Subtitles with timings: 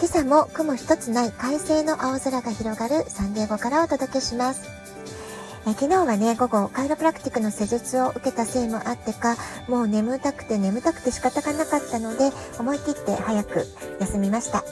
[0.00, 4.68] 今朝も雲一つない快晴の青空が広がるサンデーゴからお届けします。
[5.66, 12.30] え昨日はね、午後、カイロプラクティックの施術を受けたせいもあってか、もう眠たくて眠たくて仕方がなかったので、
[12.60, 13.66] 思い切って早く
[13.98, 14.62] 休みました。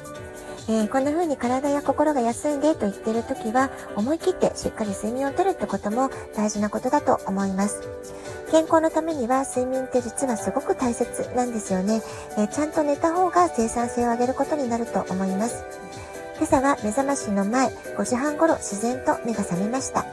[0.68, 7.82] えー、こんな風に体や心が休んでと言っている時は、思い切ってしっかり睡眠をとるってことも大事なことだと思います。
[8.50, 12.02] 健康のためには睡眠って実はすごく大切なんですよね。
[12.36, 15.64] えー、ちゃんと寝た方が生産性を上げることになると思います。
[16.36, 20.04] 今朝は目覚ましの前5時半頃自然と目が覚めました。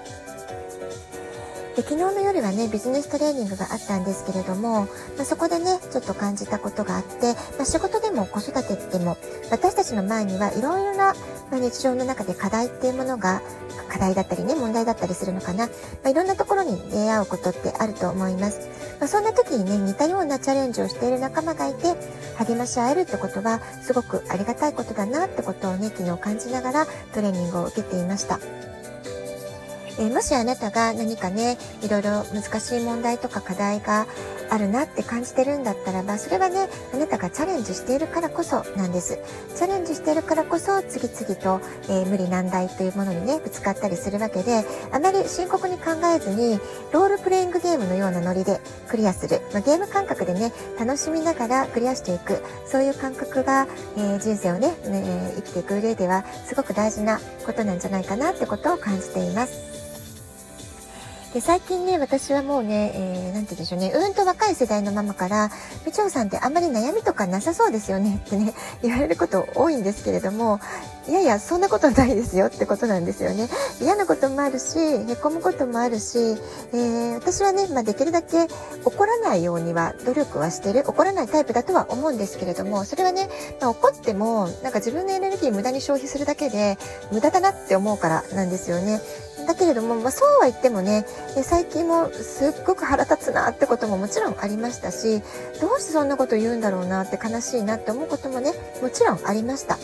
[1.76, 4.86] で昨日の夜はねビジネストレーニングがあったんですけれども、
[5.18, 9.18] まあ、そこでねちょっと感じたことがあって、まあ、仕事でも子育てでも
[9.50, 11.16] 私たちの前にはいろいろな、
[11.52, 13.42] ま日常の中で課題っていうものが
[13.90, 15.74] 課題だったりね問題だったりするのかな、ま
[16.06, 21.96] あ、いろんなところに出会うことってあると思います、まそんな時にね似たようなチャレンジをしている仲間がいて
[22.38, 28.40] 励まし合えるってことはすごくありがたいことだなってことをね昨日感じながらトレーニングを受けていました。
[30.00, 34.08] えー、もしあなたが何かね、いろいろ難しい問題とか課題が
[34.50, 39.20] あるなって感じてるんだったらば、それはね、あなたがチャレンジしているからこそなんです。
[39.56, 46.60] チャレンジしているからこそ、次々と、えー、無理難題というものにね、ぶつかったりするわけで、あまり深刻に考えずに、
[46.92, 49.42] ロールプレイングゲームのようなノリでクリアする。
[49.54, 52.44] まあ、ゲーム感覚でね、楽しみながらクリアしていく。
[52.66, 59.73] そういう感覚が、えー、人生をね、ね、生きていく上では、すごく大事なことなんじゃないかなってことを感じています。
[61.34, 65.50] で、最近ね、私はもうね、えー、て言うんでしょうね、うんと若い世代のママから、
[65.84, 70.60] みちょうさんってあんまり悩みとかなさそうですよね ってね、言われること多いんですけれども、
[71.08, 73.50] いやいや、そんなことないですよってことなんですよね。
[73.82, 76.20] 嫌なこともあるし、へこむこともあるし、
[76.72, 78.48] えー、私はね、まあ、できるだけ
[78.86, 80.84] 怒らないようには努力はしてる。
[80.88, 83.28] 怒らないタイプだとは思うんですけれども、それはね、
[83.60, 86.78] まあ、怒っても、なんか自分のエネルギー無駄に消費するだけで、
[87.12, 89.02] 無駄だなって思うからなんですよね。
[89.46, 91.06] だけれども、まあ、そうは言ってもね、
[91.44, 95.22] 最近もすっごく腹立つなってことももちろんありましたし、
[95.62, 99.78] どうしてそんなこと言うんだろうなって悲しいなって思うこともね、もちろんありました。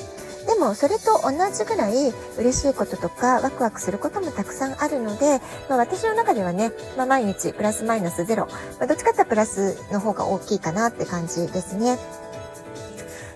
[0.48, 5.40] でもそれと同じぐらい嬉しいこととかワクワクすることもたくさんあるので、
[5.70, 8.48] まあ、私の中ではね、まあ、毎日プラスマイナスゼロ、
[8.80, 12.00] まあ、どっちかってプラスの方が大きいかなって感じですね。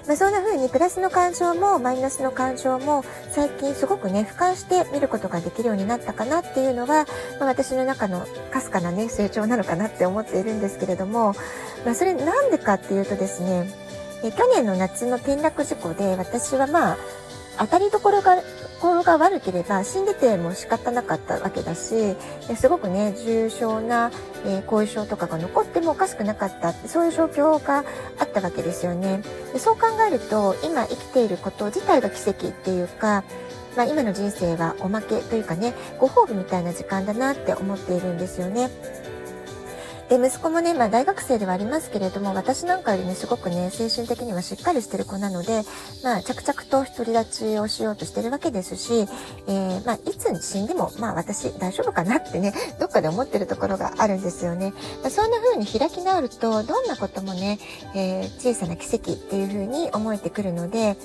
[0.07, 7.05] まあ、そんな風にプラスの感情もマイナスの感情も最近すごくね、俯瞰して見ることができるようになったかなっていうのは、
[7.39, 11.33] まあ、私の中のかすかなね、成長なのかなって思っているんですけれども、
[11.85, 13.69] まあ、それなんでかっていうとですね、
[14.25, 16.97] え去年の夏の転落事故で私はまあ、
[17.57, 18.37] 当たりどころが
[18.79, 22.15] 心が悪ければ死んでても仕方なかったわけだし
[22.57, 24.11] すごくね重症な、
[24.45, 27.85] えー、後遺症とかが残ってもおかしくなかったそういう状況が
[28.19, 29.21] あったわけですよね
[29.53, 33.23] でそう考えると今生きていること自体が奇跡っていうか
[33.75, 38.69] まあ、今の人生はおまけというかねご褒美みたいな時間だなって思っているんですよね。
[40.17, 45.63] で、息子もね、まあ大学生ではありますけれども、私なんかよりね、すごくね、精神的にはしっかりしてる子なので、
[46.03, 49.07] まあ着々と独り立ちをしようとしてるわけですし、
[49.47, 54.71] えー、まあいつ死んでも、まあ私大丈夫かなってね、 どっかで思ってるところがあるんですよね。
[55.01, 57.57] まあ、そんな風に開き直ると、どんなこともね、
[57.95, 60.95] えー、小さな奇跡っていう風に思えてくるので、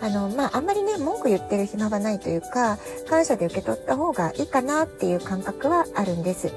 [0.00, 6.52] あの、まあ、あんまりね、文句言ってる暇はないというか、感謝で受け取った方がいいかなっていう感覚はあるんです。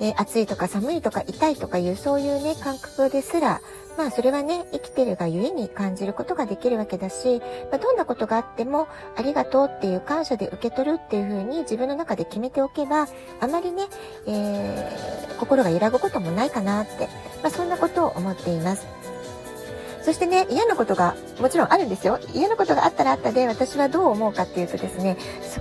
[0.00, 3.60] えー、暑いとか寒いとか痛いとかいうそういうね、感覚ですら、
[3.98, 7.40] まあそれはね、生きてるがゆえに感じることができるわけだし、
[7.70, 13.08] まあ、どんなことがあってもありがとうっていう感謝で受け取るっていうふうに自分の中で決めておけば、
[13.40, 13.84] あまりね、
[14.26, 17.08] えー、心が揺らぐこともないかなって、
[17.42, 19.09] まあそんなことを思っています。
[20.02, 22.18] そしてね、嫌なことがもちろんあるんですよ。
[22.34, 25.16] 嫌なことがあったらあったで、私はどう思うかっていうとですね、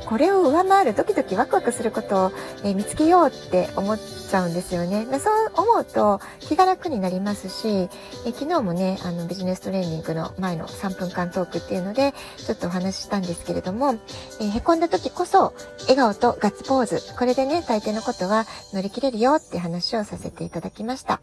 [0.06, 2.32] これを上回るドキドキワクワクすることを、
[2.64, 5.06] え見つけようって思っちゃうんですよね。
[5.12, 7.90] ま、そう思うと気が楽になりますし、
[8.26, 13.96] え昨日もね、あのビジネストレーニングの前の3分間トークっていうので、ちょっとお話ししたんですけれども、
[14.40, 17.02] えー、凹んだ時こそ、笑顔とガッツポーズ。
[17.18, 21.22] これでね、大抵のことは乗り切れるよって話をさせていただきました。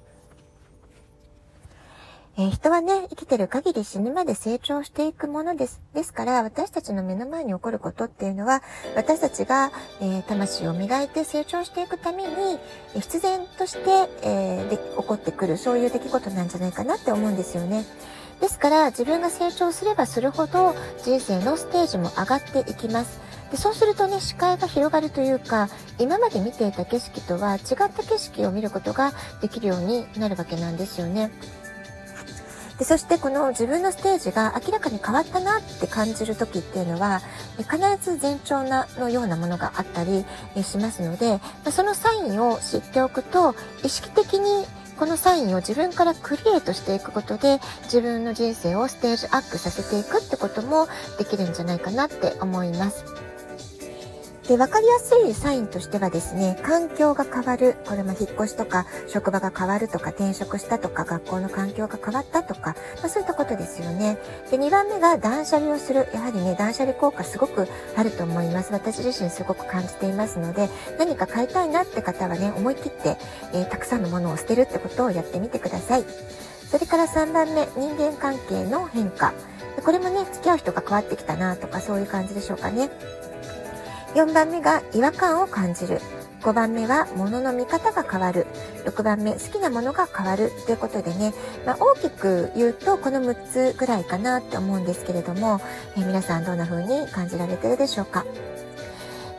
[2.39, 5.81] えー、人はね、生きてる限り死ぬまで成長していくものです。
[5.95, 8.63] ですから、私たちの目の前に起こることっていうのは、
[8.95, 9.73] 私たちが、
[10.03, 12.59] えー、魂を磨いて成長していくために、
[12.95, 17.87] え必然として、え、で起こってくる、そういう出来事なんじゃないかなって思うんですよね。
[18.43, 23.19] ですから、自分が成長すればするほど、人生のステージも上がっていきます。
[23.51, 31.31] でそうするとね、視界が広がるというか、今まで見ていた景色とは違った景色を見ることができるようになるわけなんですよね。
[32.79, 37.21] でそしてこの自分のステージが明らかに変わったなって感じる時っていうのは
[37.57, 40.25] 必ず前兆なのようなものがあったり
[40.63, 41.41] しますので
[41.71, 44.67] そのサインを知っておくと意識的に
[44.99, 50.89] このサインを自分からクリエイトしていくことで自分の人生をステージアップさせていくってことも
[51.19, 53.26] できるんじゃないかなって思います。
[54.49, 57.75] で、わかりやすいサインとしてはですね、環境が変わる。
[57.85, 64.19] これも引っ越しとか、職場が変わるとか、転職したとか、学校の環境が変わったとか、まあ、そういったことですよね。
[64.49, 66.09] で、2番目が断捨離をする。
[66.15, 67.67] やはりね、断捨離効果すごく
[67.97, 68.73] あると思います。
[68.73, 73.17] 私自身すごく感じていますので、何か買いたいなって方はね、思い切って、
[73.53, 76.05] えー、たくさんのものを捨てるってことをやってみてください。
[76.71, 79.33] それから3番目、人間関係の変化。
[79.85, 82.91] これもね、付き合う人が変わってきたなとか、そういう感じでしょうかね。
[84.15, 86.01] 4番目が違和感を感じる。
[86.43, 88.47] 5番目は物の見方が変わる。
[88.85, 91.35] 6番目、好きなものが変わるということでね、
[91.67, 95.61] まあ、大きく言うとこの6つぐらいかなって思うんですけれども、
[95.97, 98.25] え、皆さんどんな風に感じられてるでしょうか？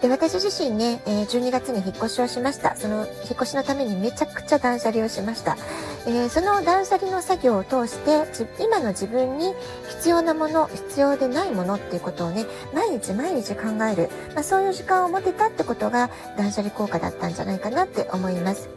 [0.01, 2.75] で、私自身ね、え12月に引っ越しをしました。
[2.75, 5.57] その引っ越しのためにめちゃくちゃ断捨離をしました。
[6.05, 8.23] え、その断捨離の作業を通して
[8.63, 9.53] 今の自分に
[9.89, 18.69] 必要なもの必要でないものっていうことをね毎日毎日考える、まあ、そういう時間を持てたってことが断捨離効果だったんじゃないかなって思います。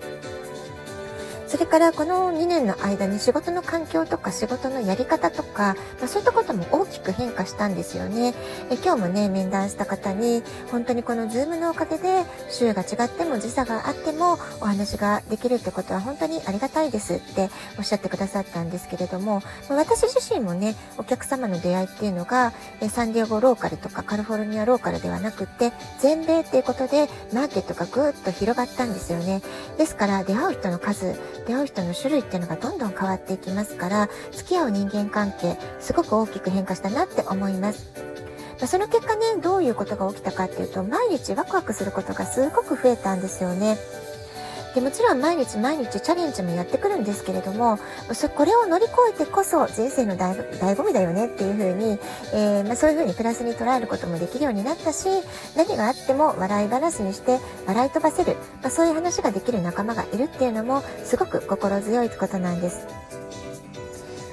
[1.50, 8.34] それからこの2年の間に仕事の環境とか仕事のやり方とか、まあ、そういったことも大きく変化したんですよね。
[8.70, 22.52] え今日もね、面談した方に、本当にこのズームのおかげで、週が違っても時差があってもお話ができるってことは本当にありがたいですっておっしゃってくださったんですけれども、ま、私自身もね、お客様の出会いっていうのが、
[22.90, 29.42] サンディエゴローカルとかカリフォルニアローカルではなくて、全米っていうことでマーケットがぐーっと広がったんですよね。
[29.78, 37.92] ですから出会う人の数、出会う人の種類っていうのがどんどん変わっていきますから付き合う人間関係すごく大きく変化したなって思います。
[38.60, 43.78] まその結果ねどういうことが起きたかっていうと毎日ワクワクすることがすごく増えたんですよね。
[44.74, 47.78] でもちろん毎日毎日チャレンジもやってくるんですけれども
[48.36, 50.34] これを乗り越えてこそ人生の醍
[50.76, 51.98] 醐味だよねっていうふうに、
[52.32, 55.08] えー、まあ、そういうふうにプラスに捉えることもできるようになったし
[55.56, 62.86] 何があっても笑い話にして笑い飛ばせる、まあ、そういう話ができる仲間がいるっていうのもすごく心強いことなんです。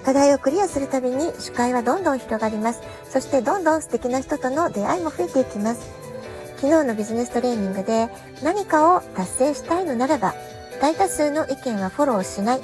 [0.07, 2.81] 課題をクリアするたびに視界はどんどん広がります。
[3.09, 5.96] そしてどんどん素敵な人との出会いも増えていきます。
[6.57, 8.09] 昨日のビジネストレーニングで
[8.43, 10.33] 何かを達成したいのならば
[10.81, 12.59] 大多数の意見はフォローしない。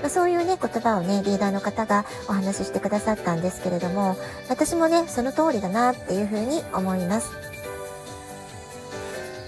[0.00, 4.16] まあ、そういうね、言葉をね、リーダーの方がお話ししてくださったんですけれども、
[4.48, 7.30] 私もね、その通りだなっていうふうに思います。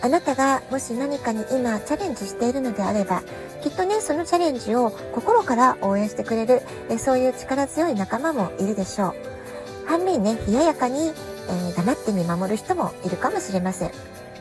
[0.03, 3.23] あなたがもし何かに今チャレンジしているのであれば、
[3.62, 9.14] きっとね、そのチャレンジを心から応援してくれる、えそういう力強い仲間もいるでしょう。
[9.87, 11.12] 反面ね、冷ややかに
[11.50, 13.91] えー、黙って見守る人もいるかもしれません。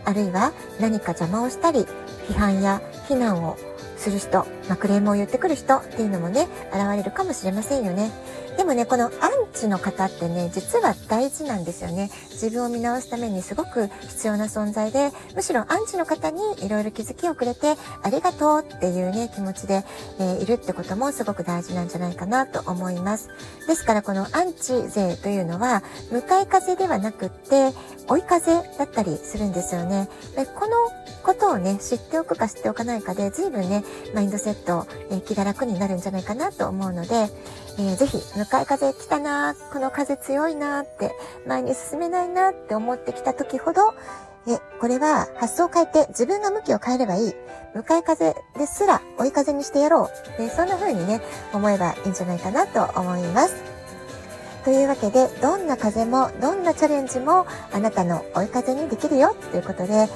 [0.05, 1.85] あるいは何か邪魔をしたり、
[2.27, 3.57] 批判や非難を
[3.97, 8.11] する人、まあ、クレームを言ってくる人っていうのもね、現れるかもしれませんよね。
[8.57, 9.11] でもね、このアン
[9.53, 12.09] チの方ってね、実は大事なんですよね。
[12.31, 19.83] 自分を見直すためにすごく必要な存在で、むしろアンチの方にいろいろ気づきをくれて、ありがとうっていうね、気持ちで、
[20.19, 23.29] えー、いるってこともすごく大事なんじゃないかなと思います。
[23.67, 27.73] ですからこのアンチ勢というのは、向かい風ではなくって、
[28.07, 30.09] 追い風だったりするんですよね。
[30.35, 30.88] でこの
[31.39, 37.29] ことをね、知っておくか知っておかないかで、随分ね、マインドセット、え、気が楽になるんじゃないかなと思うので、
[37.77, 41.15] えー、ぜひ、向かい風来たなこの風強いなって、
[41.47, 43.93] 前に進めないなって思ってきた時ほど、
[44.47, 47.33] え、これは発想を変えて自分が向きを変えればいい。
[47.73, 50.37] 向かい風ですら追い風にしてやろう。
[50.41, 51.21] でそんな風にね、
[51.53, 53.78] 思えばいいんじゃないかなと思います。
[54.63, 60.07] というわけで、どんな風も、どんなチャレンジも、あなたの追い風にできるよということで、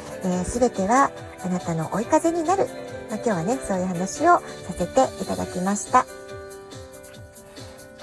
[0.46, 1.12] す、え、べ、ては
[1.46, 2.68] あなたの追い風になる。
[3.10, 4.44] まあ、今日はね、そういう話をさ
[4.78, 6.06] せていただきました。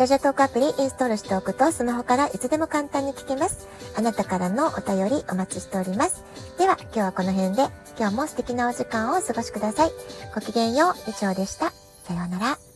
[0.01, 3.69] ラジオトークアプリインストールしておくとスマホからいつでも簡単に聞けます。
[3.95, 6.25] あなたからのお便りお待ちしております。
[6.57, 7.69] では今日はこの辺で
[7.99, 9.91] 今日も素敵なお時間をお過ごしください。
[10.35, 11.71] ごきげんよう、以上でした。
[12.05, 12.70] さようなら。